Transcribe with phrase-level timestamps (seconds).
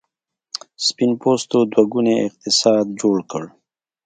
[0.85, 3.43] سپین پوستو دوه ګونی اقتصاد جوړ کړ.